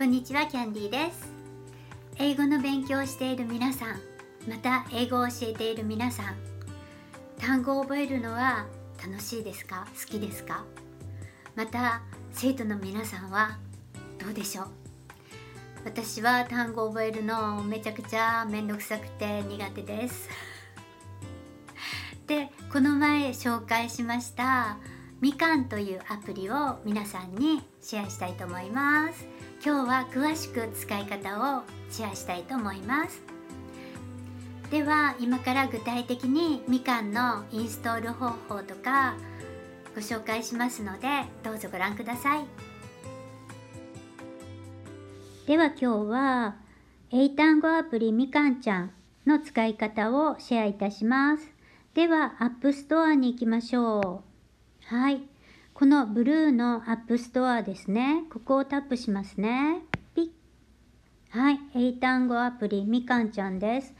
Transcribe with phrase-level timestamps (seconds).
[0.00, 1.30] こんにちはキャンディーです。
[2.16, 4.00] 英語の勉強をしている皆さん
[4.48, 6.36] また英語を教えている皆さん
[7.38, 8.64] 単語を覚えるのは
[8.98, 9.86] 楽しいですか？
[9.94, 10.64] 好きですか？
[11.54, 12.00] また
[12.32, 13.58] 生徒の皆さんは
[14.18, 14.66] どうでしょう？
[15.84, 20.30] 私は単語を覚えるのめちゃくちゃめんどくさくて苦手です。
[22.26, 24.78] でこの前紹介しました
[25.20, 29.26] みかんというアプリを皆さんにシェアしたいと思います。
[29.62, 33.22] 今日は詳しく使い方をシェアしたいと思います。
[34.70, 39.16] では今から具体的にみかんのインストール方法とか
[39.94, 41.08] ご紹介しますので
[41.42, 42.44] どうぞご覧ください。
[45.46, 46.56] では今日は
[47.10, 48.92] 英単語アプリみかんちゃん
[49.26, 51.52] の使い方をシェアいたします。
[51.92, 54.22] では App Store に行きましょ
[54.90, 54.94] う。
[54.94, 55.29] はい。
[55.80, 58.24] このブルーの App Store ですね。
[58.30, 59.80] ここをタップしますね。
[60.14, 60.28] ピッ。
[61.30, 61.58] はい。
[61.74, 63.94] 英単語アプリみかんちゃんです。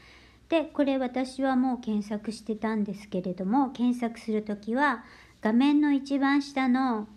[0.47, 5.05] でこれ私はもう検索してたんですけれども検索する時は
[5.41, 7.07] 画面の一番下の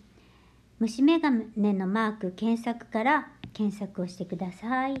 [0.79, 4.99] 虫眼鏡のマーク検索から検索をしてください。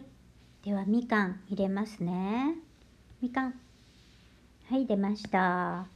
[0.63, 2.53] ではみかん入れますね。
[3.19, 3.55] みかん。
[4.69, 5.94] はい出ました。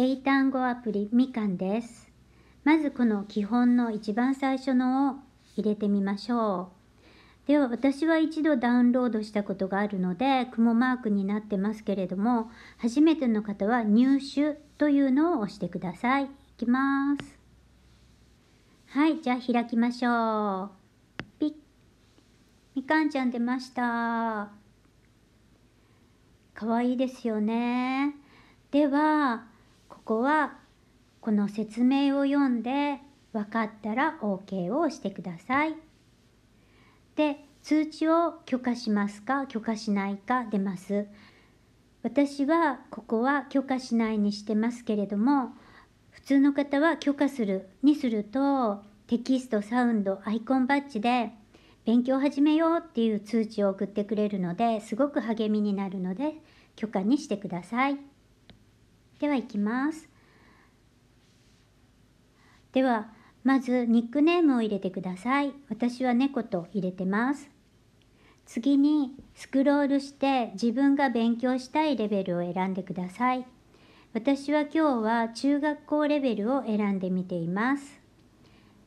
[0.00, 2.08] 英単語アプリみかんです
[2.62, 5.16] まずこの基本の一番最初のを
[5.56, 6.70] 入れてみましょ
[7.44, 16.26] うでは私は一度ダウンロードしたことがあるので雲マークになってますけれども初めての方は入手というのを押してください。
[16.26, 17.36] いきます。
[18.90, 20.70] はい、じゃあ開きましょう。
[21.40, 21.52] ピッ。
[22.76, 24.52] みかんちゃん出ました。
[26.54, 28.14] かわいいですよね。
[28.70, 29.57] では、
[29.88, 30.58] ここは
[31.20, 32.98] この説明を読んで
[33.32, 35.74] 分かったら OK を押してください。
[37.16, 39.46] で通知を許可しますか？
[39.46, 40.44] 許可しないか？
[40.44, 41.06] 出ます。
[42.02, 45.50] 私はここは許可しないにしてますけれども
[46.10, 51.32] 普通の方は許可するにするとテキストサウンドアイコンバッジで
[51.84, 56.34] 勉強始めようっていう通知を送ってくれるのですごく励みになるので
[56.76, 57.98] 許可にしてください。
[59.18, 60.08] では行きます
[62.72, 63.10] では
[63.44, 65.52] まずニックネームを入れてください。
[65.70, 67.50] 私は猫と入れてます。
[68.44, 73.46] 次にスクロールして自分が勉強したいレベルを選んでください。
[74.12, 78.00] 私は今日は中学校レベルを選んでみています。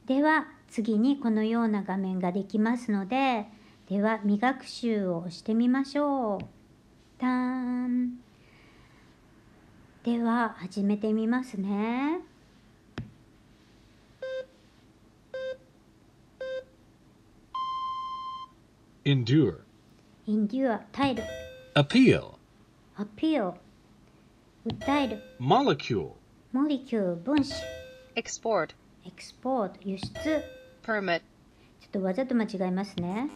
[0.05, 3.47] では次にこのような画面ができますので、
[3.89, 6.45] では未学習をしてみましょう。
[7.19, 7.29] ター
[7.87, 8.30] ン。
[10.17, 12.19] では始めてみますね。
[19.05, 19.59] endure,
[20.27, 21.23] endure 耐える
[21.75, 22.33] appeal,
[22.97, 23.53] appeal
[24.67, 26.11] 訴える molecule,
[26.53, 27.53] molecule 分子
[28.15, 28.69] export,
[29.05, 30.41] export 輸出ちょ
[30.83, 31.21] permit, っ
[31.91, 33.29] とわざと間違えますね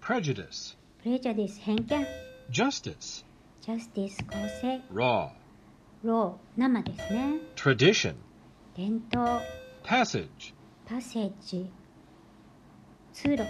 [0.00, 2.06] prejudice, prejudice 偏見
[2.50, 3.24] justice,
[3.62, 5.30] justice 公正 raw,
[6.04, 7.40] law 生ですね。
[7.54, 8.14] Tradition,
[8.76, 9.40] 伝統。
[9.84, 11.70] Passage, パセージ。
[13.12, 13.44] 通路。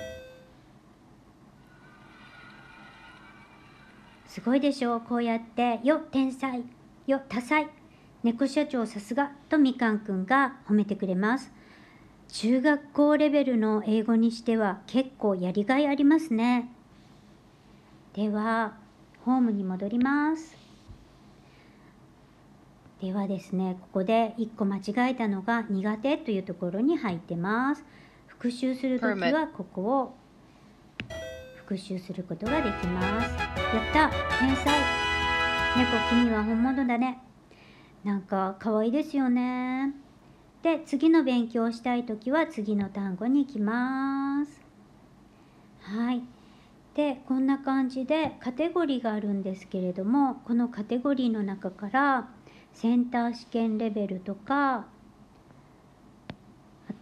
[4.27, 5.01] すごいでしょう。
[5.01, 6.63] こうやって「よ天才」
[7.07, 7.69] 「よ多彩」
[8.23, 11.53] 「猫社長さすが」とみかんくんが褒めてくれます。
[12.29, 16.71] 中学校レベルの英語にしては結構やりがいありますね。
[18.13, 18.75] では
[19.25, 20.66] ホームに戻ります
[23.01, 27.85] ではですねここで1個間違えたのが苦手というところに入ってます。
[28.27, 30.15] 復習するときはここを
[31.57, 33.35] 復習することができます。
[33.37, 34.11] やった。
[34.39, 34.81] 天才。
[35.77, 37.19] 猫君は本物だね。
[38.03, 39.93] なんか可愛いですよね。
[40.63, 44.61] で次の勉強をしたい時は次の単語に行きます。
[45.81, 46.23] はい。
[46.95, 52.29] でこんな感じでカテゴリーがあるんですけれどもこのカテゴリーの中から
[52.77, 54.87] センター試験レベルとかあ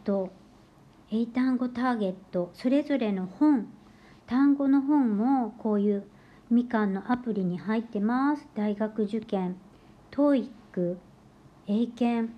[0.05, 0.31] と
[1.13, 3.69] 英単語ターゲットそれぞれの本
[4.27, 6.05] 単語の本もこういう
[6.51, 8.47] みかんのアプリに入ってます。
[8.55, 9.57] 大学受験、
[10.11, 10.97] TOEIC、
[11.67, 12.33] 英検。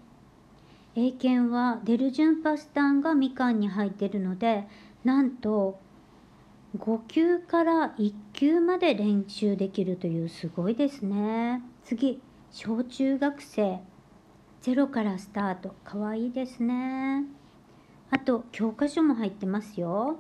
[0.95, 4.67] 英検はデルジュンパスタンがみかんに入ってるので、
[5.05, 5.79] なんと
[6.79, 11.63] 5級から1級まで練習できるというすごいですね。
[11.85, 12.21] 次、
[12.51, 13.81] 小中学生。
[14.63, 15.75] ゼロからスタート。
[15.85, 17.25] かわいいですね。
[18.11, 20.17] あと教科書も入ってますよ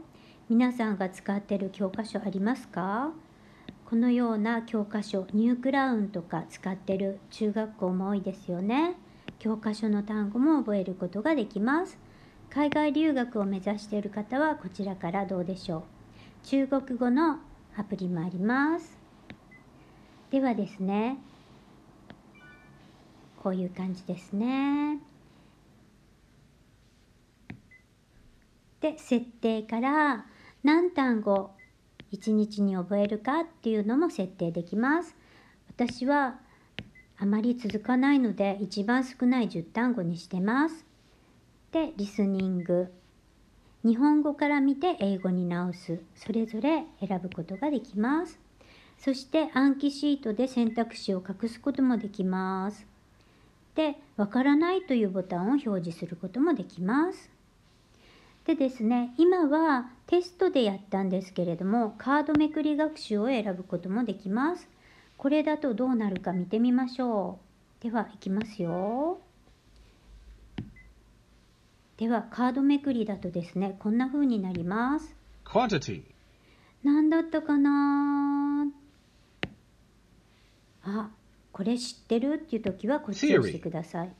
[0.49, 3.13] 皆さんが使ってる教科書ありますか？
[3.89, 8.97] このような教科書 New Crown とか使ってる中学校も多いですよね
[9.39, 11.97] 教科書の単語も覚えることができます
[12.51, 15.83] 海外留学を目指している方はこちらからどうでしょう
[16.43, 17.39] 中国語の
[17.77, 18.99] アプリもあります
[20.33, 21.19] ではですね
[23.43, 25.01] こういう感じですね。
[28.81, 30.27] で設定から
[30.63, 31.51] 何単語
[32.13, 35.17] 1日に覚えるかっていうのも設定できます。
[35.69, 36.39] 私は
[37.19, 40.85] あまり続かないので一番少ない10単語にしてます。
[41.73, 42.93] でリスニング。
[43.85, 46.01] 日本語から見て英語に直す。
[46.15, 48.39] それぞれ選ぶことができます。
[48.99, 52.87] そして暗記シートで選択肢を隠すこともできます。
[53.77, 57.31] でわからないというボタンを表示することもできます。
[58.47, 64.69] でですね今はテストでやったんですけれどもカードめくり学習を選ぶこともできます。
[65.19, 67.39] これだとどうなるか見てみましょ
[67.81, 67.83] う。
[67.83, 69.21] ではいきますよ。
[71.99, 75.15] ではカードめくりだとですねこんな風になります。
[75.45, 76.03] Quantity.
[76.83, 78.67] 何だったかな
[80.85, 81.11] あ
[81.57, 82.35] これ知ってる？
[82.35, 84.13] っていう時はこっちを押してください。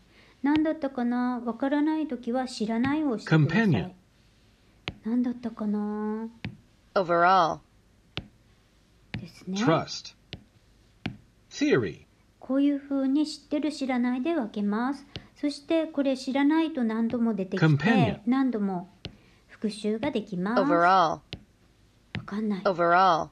[0.43, 1.39] 何だったかな？
[1.45, 3.95] わからない時は知らないを押してください。
[5.05, 6.29] 何だったかな
[6.95, 7.59] ？Overall,
[9.21, 9.63] ですね。
[9.63, 10.15] Trust.
[11.51, 12.07] Theory.
[12.41, 15.05] こういう風に知ってる知らないで分けます。
[15.39, 18.89] そしてこれ知らないと何度も出てきて何度も
[19.49, 20.63] 復習ができます。
[20.63, 21.21] Overall, わ
[22.25, 22.63] かんない。
[22.63, 23.29] Overall,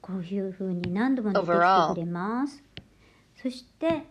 [0.00, 1.54] こういう風に何度も出てきて
[1.94, 2.62] くれます。
[3.42, 4.02] そして知ってる。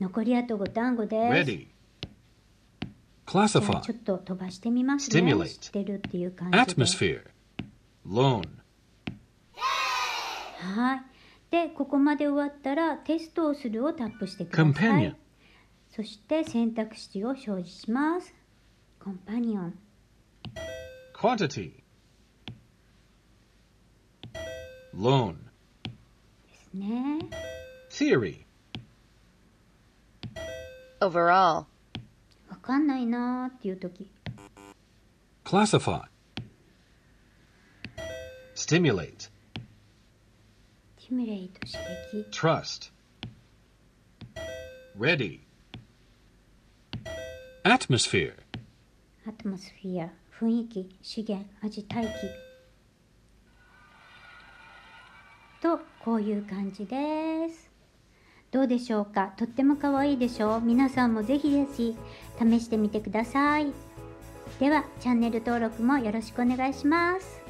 [0.00, 1.50] 残りあと5単語です。
[1.50, 1.68] Ready.
[3.26, 5.48] ちょっと飛ばしてみますね。
[5.48, 6.58] 知ってるっていう感じで。
[6.58, 7.22] Atmosphere.
[8.06, 8.42] Loan.
[10.58, 11.02] はい。
[11.50, 15.16] で、ここまで終わったらテストをするをタップしてください。
[15.90, 18.34] そして選択肢を表示します。
[19.00, 19.78] コンパニオン。
[21.14, 21.72] Quantity.
[24.94, 25.34] Loan.
[25.34, 25.40] で
[26.54, 27.43] すね。
[27.96, 28.44] Theory.
[31.00, 31.66] overall,
[32.50, 34.10] わかんないなーっていう時。
[35.44, 36.02] Classify.
[38.56, 39.30] Stimulate.
[40.96, 41.78] ティミュレイト刺
[42.12, 42.26] 激。
[42.36, 42.90] Trust.
[44.98, 45.38] Ready.
[47.62, 48.34] Atmosphere.
[49.24, 50.08] アトモスフィア、
[50.40, 52.10] 雰囲気、資源、味、大気。
[55.62, 57.73] と、こういう感じです。
[58.54, 59.32] どうでしょうか？
[59.36, 60.60] とっても可愛いでしょう？
[60.60, 61.96] 皆さんもぜひぜひ
[62.38, 63.72] 試してみてください。
[64.60, 67.42] では、チャンネル登録もよろしくお願いします。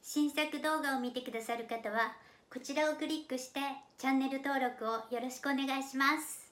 [0.00, 2.12] 新作動画を見てくださる方は
[2.52, 3.58] こちらをクリックして
[3.98, 6.49] チャンネル登録をよろしくお願いします。